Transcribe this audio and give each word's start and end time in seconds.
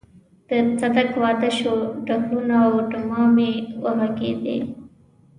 د 0.49 0.51
صدک 0.79 1.09
واده 1.21 1.49
شو 1.57 1.75
ډهلونه 2.07 2.55
او 2.65 2.73
ډمامې 2.91 3.51
وغږېدې. 3.83 4.57